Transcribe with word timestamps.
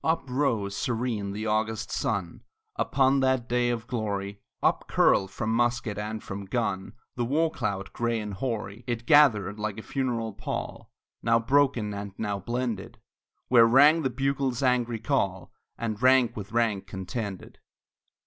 Up 0.03 0.23
rose 0.27 0.75
serene 0.75 1.31
the 1.31 1.45
August 1.45 1.91
sun 1.91 2.41
Upon 2.75 3.19
that 3.19 3.47
day 3.47 3.69
of 3.69 3.85
glory; 3.85 4.41
Up 4.63 4.87
curled 4.87 5.29
from 5.29 5.51
musket 5.53 5.95
and 5.99 6.23
from 6.23 6.45
gun 6.45 6.93
The 7.17 7.23
war 7.23 7.51
cloud, 7.51 7.93
gray 7.93 8.19
and 8.19 8.33
hoary; 8.33 8.83
It 8.87 9.05
gathered 9.05 9.59
like 9.59 9.77
a 9.77 9.83
funeral 9.83 10.33
pall, 10.33 10.89
Now 11.21 11.37
broken, 11.37 11.93
and 11.93 12.13
now 12.17 12.39
blended, 12.39 12.97
Where 13.47 13.67
rang 13.67 14.01
the 14.01 14.09
bugle's 14.09 14.63
angry 14.63 14.97
call, 14.97 15.53
And 15.77 16.01
rank 16.01 16.35
with 16.35 16.51
rank 16.51 16.87
contended. 16.87 17.59